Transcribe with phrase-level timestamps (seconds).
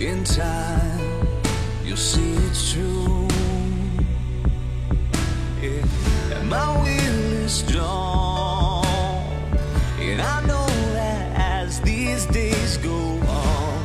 [0.00, 1.26] In time,
[1.84, 3.28] you'll see it's true.
[5.60, 6.42] Yeah.
[6.44, 8.86] My will is strong,
[9.98, 12.96] and I know that as these days go
[13.28, 13.84] on,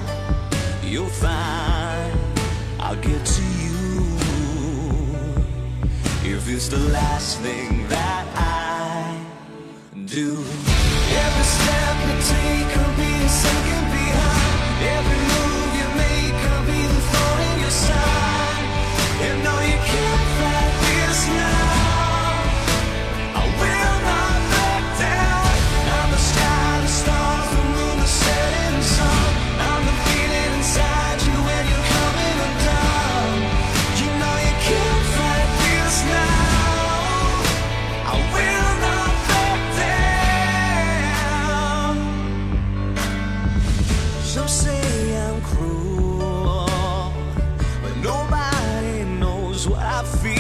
[0.82, 2.18] you'll find
[2.80, 4.18] I'll get to you.
[6.24, 9.20] If it's the last thing that I
[10.06, 10.65] do.
[49.68, 50.35] what I feel.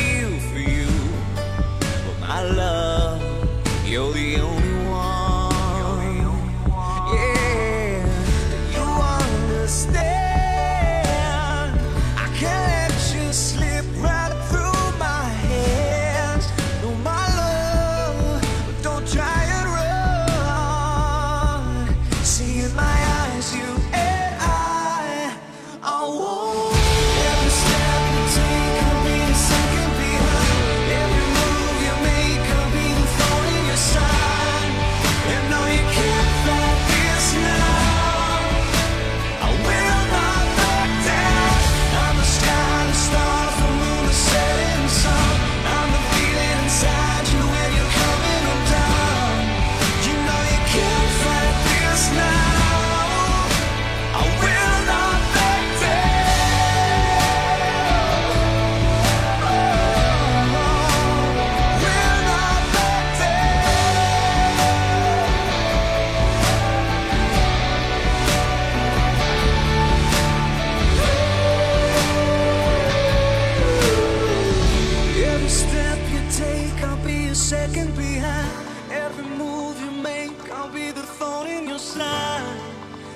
[81.76, 82.62] your side,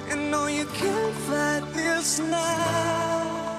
[0.10, 3.59] and no, you can't fight this now.